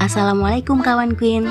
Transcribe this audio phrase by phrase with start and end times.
[0.00, 1.44] Assalamualaikum kawan Queen.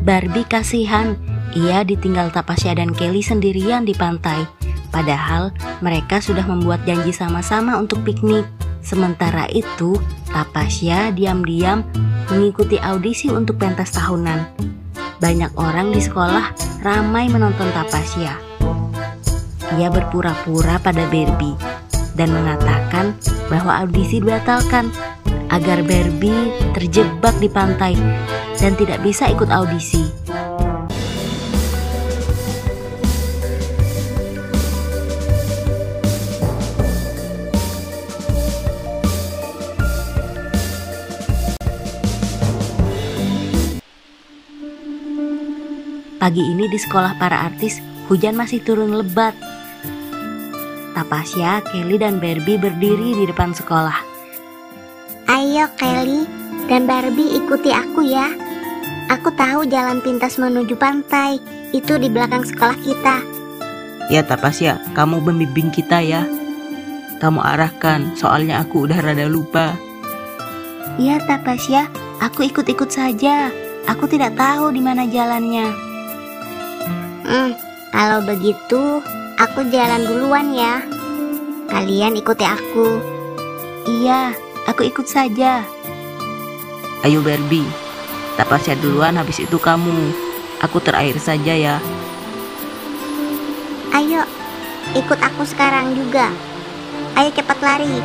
[0.00, 1.20] Barbie kasihan,
[1.52, 4.48] ia ditinggal Tapasya dan Kelly sendirian di pantai.
[4.88, 5.52] Padahal
[5.84, 8.48] mereka sudah membuat janji sama-sama untuk piknik.
[8.80, 10.00] Sementara itu,
[10.32, 11.84] Tapasya diam-diam
[12.32, 14.56] mengikuti audisi untuk pentas tahunan.
[15.20, 18.32] Banyak orang di sekolah ramai menonton Tapasya.
[19.76, 21.60] Ia berpura-pura pada Barbie
[22.16, 23.12] dan mengatakan
[23.52, 24.88] bahwa audisi dibatalkan
[25.52, 27.92] agar Barbie terjebak di pantai
[28.56, 30.08] dan tidak bisa ikut audisi.
[46.22, 49.34] Pagi ini di sekolah para artis, hujan masih turun lebat.
[50.94, 54.11] Tapasya, Kelly, dan Barbie berdiri di depan sekolah.
[55.52, 56.24] Ayo Kelly
[56.64, 58.32] dan Barbie ikuti aku ya.
[59.12, 61.36] Aku tahu jalan pintas menuju pantai.
[61.76, 63.20] Itu di belakang sekolah kita.
[64.08, 66.24] Ya Tapasya, kamu membimbing kita ya.
[67.20, 69.76] Kamu arahkan, soalnya aku udah rada lupa.
[70.96, 71.84] Ya Tapasya,
[72.24, 73.52] aku ikut-ikut saja.
[73.92, 75.68] Aku tidak tahu di mana jalannya.
[77.28, 77.52] Hmm,
[77.92, 79.04] kalau begitu
[79.36, 80.80] aku jalan duluan ya.
[81.68, 83.04] Kalian ikuti aku.
[83.84, 84.32] Iya,
[84.72, 85.60] Aku ikut saja.
[87.04, 87.68] Ayo Barbie,
[88.40, 89.92] Tapasya duluan habis itu kamu.
[90.64, 91.76] Aku terakhir saja ya.
[93.92, 94.24] Ayo,
[94.96, 96.32] ikut aku sekarang juga.
[97.20, 98.00] Ayo cepat lari.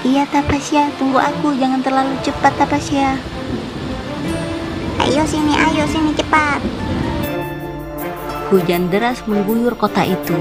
[0.00, 3.20] Iya Tapasya, tunggu aku, jangan terlalu cepat Tapasya.
[4.96, 6.64] Ayo sini, ayo sini cepat.
[8.48, 10.40] Hujan deras mengguyur kota itu,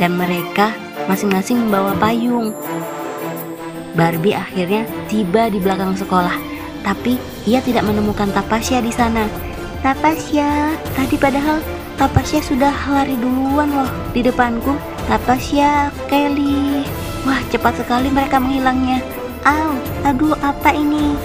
[0.00, 0.72] dan mereka
[1.12, 2.56] masing-masing membawa payung.
[3.96, 6.36] Barbie akhirnya tiba di belakang sekolah,
[6.84, 7.16] tapi
[7.48, 9.24] ia tidak menemukan Tapasya di sana.
[9.80, 11.64] Tapasya, tadi padahal
[11.96, 14.76] Tapasya sudah lari duluan loh di depanku.
[15.08, 16.84] Tapasya, Kelly.
[17.24, 19.00] Wah, cepat sekali mereka menghilangnya.
[19.48, 19.72] Aw,
[20.04, 21.16] aduh apa ini?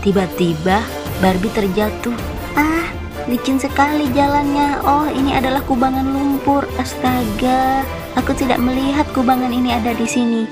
[0.00, 0.80] Tiba-tiba
[1.20, 2.16] Barbie terjatuh.
[2.56, 2.88] Ah,
[3.28, 4.80] licin sekali jalannya.
[4.86, 6.64] Oh, ini adalah kubangan lumpur.
[6.80, 7.84] Astaga,
[8.16, 10.42] aku tidak melihat kubangan ini ada di sini.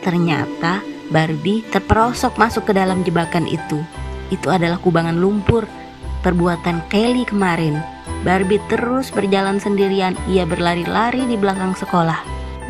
[0.00, 3.82] Ternyata Barbie terperosok masuk ke dalam jebakan itu.
[4.30, 5.66] Itu adalah kubangan lumpur,
[6.22, 7.82] perbuatan Kelly kemarin.
[8.22, 12.22] Barbie terus berjalan sendirian, ia berlari-lari di belakang sekolah.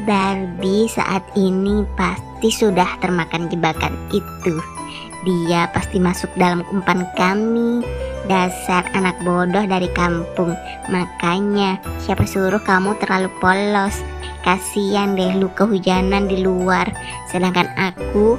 [0.08, 4.56] Barbie saat ini pasti sudah termakan jebakan itu.
[5.20, 7.84] Dia pasti masuk dalam umpan kami.
[8.30, 10.54] Dasar anak bodoh dari kampung.
[10.86, 14.06] Makanya, siapa suruh kamu terlalu polos?
[14.46, 16.86] Kasihan deh lu kehujanan di luar,
[17.26, 18.38] sedangkan aku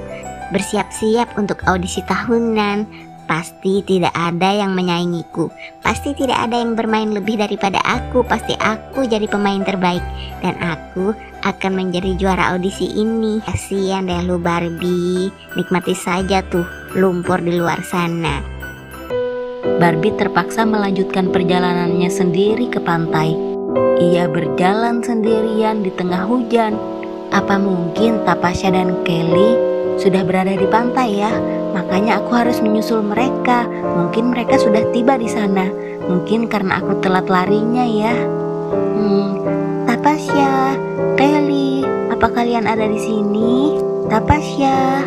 [0.55, 2.87] bersiap-siap untuk audisi tahunan.
[3.27, 5.51] Pasti tidak ada yang menyaingiku.
[5.83, 8.23] Pasti tidak ada yang bermain lebih daripada aku.
[8.23, 10.03] Pasti aku jadi pemain terbaik
[10.39, 13.43] dan aku akan menjadi juara audisi ini.
[13.43, 15.31] Kasihan deh lu Barbie.
[15.55, 18.60] Nikmati saja tuh lumpur di luar sana.
[19.61, 23.37] Barbie terpaksa melanjutkan perjalanannya sendiri ke pantai.
[24.01, 26.73] Ia berjalan sendirian di tengah hujan.
[27.29, 29.53] Apa mungkin Tapasya dan Kelly
[30.01, 31.29] sudah berada di pantai ya?
[31.77, 33.69] Makanya aku harus menyusul mereka.
[33.69, 35.69] Mungkin mereka sudah tiba di sana.
[36.09, 38.17] Mungkin karena aku telat larinya ya.
[38.73, 39.45] Hmm,
[39.85, 40.73] Tapasya,
[41.13, 43.77] Kelly, apa kalian ada di sini?
[44.09, 45.05] Tapasya.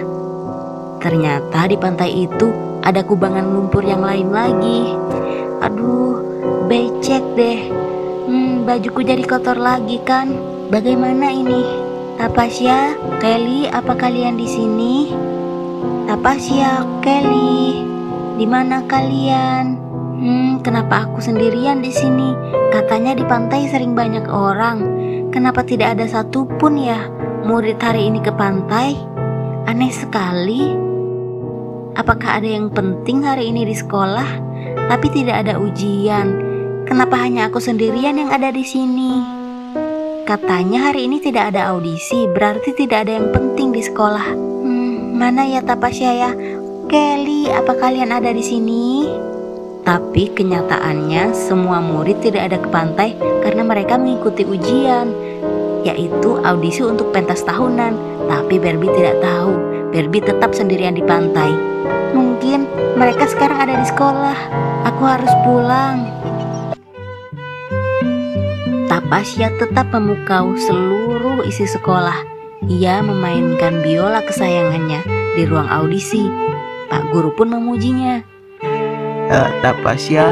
[1.03, 4.93] Ternyata di pantai itu ada kubangan lumpur yang lain lagi.
[5.65, 6.21] Aduh,
[6.69, 7.73] becek deh.
[8.29, 10.37] Hmm, bajuku jadi kotor lagi kan?
[10.69, 11.65] Bagaimana ini?
[12.21, 14.95] Tapasya, Kelly, apa kalian di sini?
[16.05, 17.83] Tapasya, Kelly,
[18.37, 19.81] di mana kalian?
[20.15, 22.37] Hmm, kenapa aku sendirian di sini?
[22.71, 24.79] Katanya di pantai sering banyak orang.
[25.33, 27.11] Kenapa tidak ada satupun ya
[27.49, 28.95] murid hari ini ke pantai?
[29.67, 30.94] Aneh sekali.
[31.95, 34.27] Apakah ada yang penting hari ini di sekolah,
[34.91, 36.27] tapi tidak ada ujian?
[36.91, 39.23] Kenapa hanya aku sendirian yang ada di sini?
[40.27, 44.27] Katanya hari ini tidak ada audisi, berarti tidak ada yang penting di sekolah.
[44.35, 46.31] Hmm, mana ya Tapasya ya?
[46.91, 49.07] Kelly, apa kalian ada di sini?
[49.87, 53.15] Tapi kenyataannya semua murid tidak ada ke pantai
[53.47, 55.15] karena mereka mengikuti ujian,
[55.87, 58.27] yaitu audisi untuk pentas tahunan.
[58.27, 61.55] Tapi Barbie tidak tahu, Barbie tetap sendirian di pantai.
[62.19, 62.67] Mungkin
[62.99, 64.35] mereka sekarang ada di sekolah.
[64.91, 66.11] Aku harus pulang.
[68.91, 72.27] Tapasya tetap memukau seluruh isi sekolah.
[72.67, 75.07] Ia memainkan biola kesayangannya
[75.39, 76.27] di ruang audisi.
[76.91, 78.19] Pak guru pun memujinya.
[79.31, 80.27] Eh, Tapasya,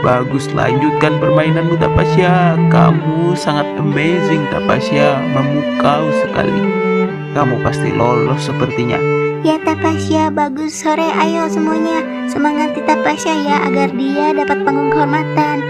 [0.00, 2.56] bagus lanjutkan permainanmu Tapasya.
[2.72, 6.95] Kamu sangat amazing Tapasya, memukau sekali.
[7.36, 8.96] Kamu pasti lolos sepertinya.
[9.44, 10.72] Ya Tapasya, bagus.
[10.72, 12.00] Sore ayo semuanya.
[12.32, 15.60] Semangati Tapasya ya agar dia dapat panggung kehormatan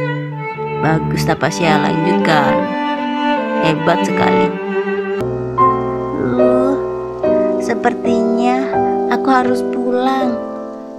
[0.79, 2.55] Bagus Tapasya lanjutkan.
[3.67, 4.47] Hebat sekali.
[6.23, 6.79] Loh,
[7.59, 8.71] sepertinya
[9.11, 10.39] aku harus pulang.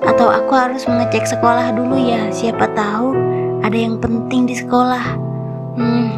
[0.03, 2.27] Atau aku harus mengecek sekolah dulu ya.
[2.35, 3.15] Siapa tahu
[3.63, 5.15] ada yang penting di sekolah.
[5.79, 6.11] Hmm,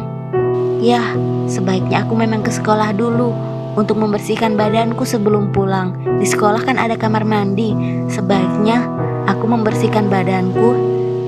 [0.82, 1.14] ya
[1.46, 5.96] sebaiknya aku memang ke sekolah dulu untuk membersihkan badanku sebelum pulang.
[6.20, 7.72] Di sekolah kan ada kamar mandi.
[8.12, 8.84] Sebaiknya
[9.24, 10.76] aku membersihkan badanku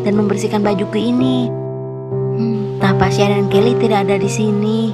[0.05, 1.49] dan membersihkan bajuku ini.
[2.37, 4.93] Hmm, Tapasya dan Kelly tidak ada di sini.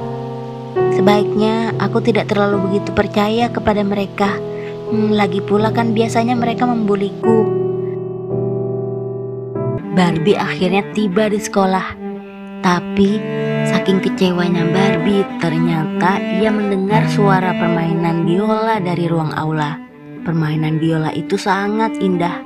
[0.94, 4.38] Sebaiknya aku tidak terlalu begitu percaya kepada mereka.
[4.94, 7.42] Hmm, lagi pula kan biasanya mereka membuliku.
[9.98, 12.06] Barbie akhirnya tiba di sekolah.
[12.62, 13.10] Tapi
[13.88, 19.80] saking kecewanya Barbie, ternyata ia mendengar suara permainan biola dari ruang aula.
[20.28, 22.36] Permainan biola itu sangat indah.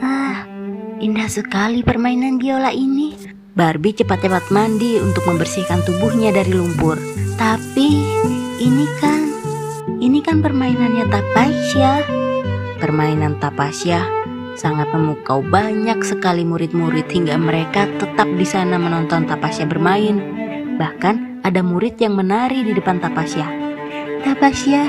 [0.00, 0.48] Ah,
[0.96, 3.12] indah sekali permainan biola ini.
[3.52, 6.96] Barbie cepat-cepat mandi untuk membersihkan tubuhnya dari lumpur.
[7.36, 7.88] Tapi
[8.56, 9.28] ini kan,
[10.00, 11.92] ini kan permainannya Tapasya.
[12.80, 14.00] Permainan Tapasya
[14.56, 20.45] sangat memukau banyak sekali murid-murid hingga mereka tetap di sana menonton Tapasya bermain.
[20.76, 23.48] Bahkan ada murid yang menari di depan Tapasya.
[24.22, 24.82] Tapasya,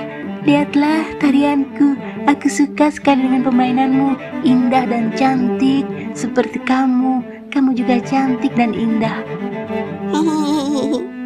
[0.44, 1.96] lihatlah tarianku.
[2.28, 7.24] Aku suka sekali dengan permainanmu, indah dan cantik seperti kamu.
[7.48, 9.24] Kamu juga cantik dan indah.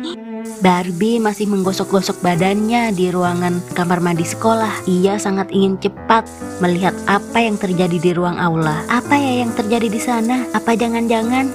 [0.61, 4.85] Barbie masih menggosok-gosok badannya di ruangan kamar mandi sekolah.
[4.85, 6.29] Ia sangat ingin cepat
[6.61, 8.85] melihat apa yang terjadi di ruang aula.
[8.85, 10.45] Apa ya yang terjadi di sana?
[10.53, 11.49] Apa jangan-jangan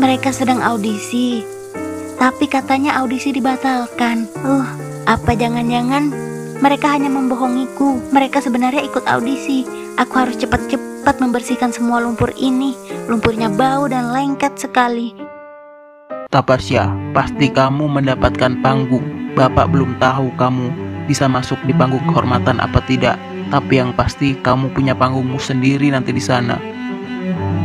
[0.00, 1.55] mereka sedang audisi?
[2.16, 4.24] Tapi katanya audisi dibatalkan.
[4.40, 4.64] Uh,
[5.04, 6.08] apa jangan-jangan
[6.64, 8.00] mereka hanya membohongiku?
[8.08, 9.68] Mereka sebenarnya ikut audisi.
[10.00, 12.72] Aku harus cepat-cepat membersihkan semua lumpur ini.
[13.06, 15.12] Lumpurnya bau dan lengket sekali.
[16.32, 19.04] Tapasya, pasti kamu mendapatkan panggung.
[19.36, 20.72] Bapak belum tahu kamu
[21.04, 23.20] bisa masuk di panggung kehormatan apa tidak.
[23.52, 26.56] Tapi yang pasti kamu punya panggungmu sendiri nanti di sana.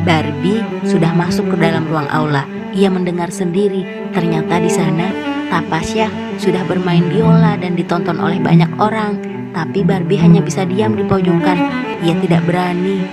[0.04, 2.61] Barbie sudah masuk ke dalam ruang aula.
[2.72, 3.84] Ia mendengar sendiri,
[4.16, 5.12] ternyata di sana
[5.52, 6.08] Tapasya
[6.40, 9.20] sudah bermain biola dan ditonton oleh banyak orang.
[9.52, 11.60] Tapi Barbie hanya bisa diam di pojokan.
[12.00, 13.04] Ia tidak berani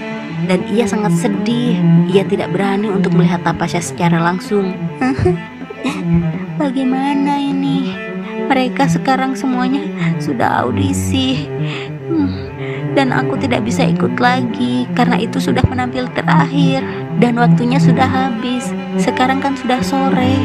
[0.46, 1.82] dan ia sangat sedih.
[2.06, 4.70] Ia tidak berani untuk melihat Tapasya secara langsung.
[6.62, 7.90] Bagaimana ini?
[8.46, 9.82] Mereka sekarang semuanya
[10.22, 11.50] sudah audisi.
[12.06, 12.49] Hmm,
[12.94, 16.87] dan aku tidak bisa ikut lagi karena itu sudah menampil terakhir
[17.19, 18.70] dan waktunya sudah habis.
[18.99, 20.38] Sekarang kan sudah sore.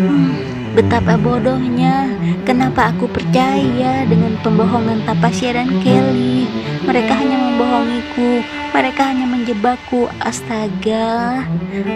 [0.00, 0.32] Hmm,
[0.72, 2.08] betapa bodohnya.
[2.48, 6.48] Kenapa aku percaya dengan pembohongan Tapasya dan Kelly?
[6.88, 8.40] Mereka hanya membohongiku.
[8.72, 10.08] Mereka hanya menjebakku.
[10.24, 11.44] Astaga,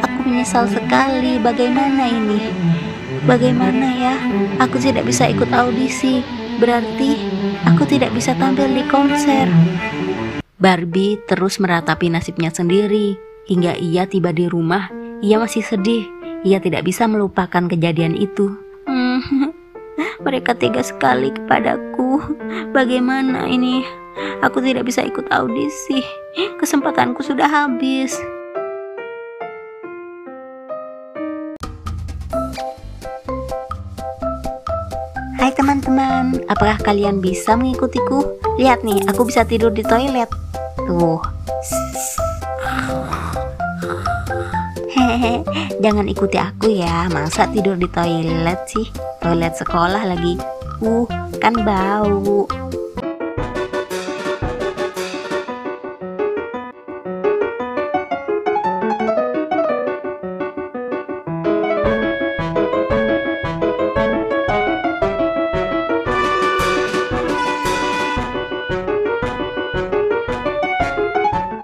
[0.04, 1.40] aku menyesal sekali.
[1.40, 2.52] Bagaimana ini?
[3.24, 4.16] Bagaimana ya?
[4.60, 6.20] Aku tidak bisa ikut audisi.
[6.60, 7.16] Berarti
[7.64, 9.48] aku tidak bisa tampil di konser.
[10.60, 13.31] Barbie terus meratapi nasibnya sendiri.
[13.42, 14.86] Hingga ia tiba di rumah,
[15.18, 16.06] ia masih sedih.
[16.46, 18.54] Ia tidak bisa melupakan kejadian itu.
[18.86, 19.18] Hmm,
[20.22, 22.22] mereka tega sekali kepadaku.
[22.70, 23.82] Bagaimana ini?
[24.46, 26.06] Aku tidak bisa ikut audisi.
[26.62, 28.14] Kesempatanku sudah habis.
[35.42, 38.38] Hai teman-teman, apakah kalian bisa mengikutiku?
[38.62, 40.30] Lihat nih, aku bisa tidur di toilet.
[40.86, 41.18] Tuh.
[45.02, 45.42] Hehehe,
[45.84, 47.10] jangan ikuti aku ya.
[47.10, 48.86] Masa tidur di toilet sih?
[49.18, 50.38] Toilet sekolah lagi.
[50.78, 51.06] Uh,
[51.42, 52.46] kan bau.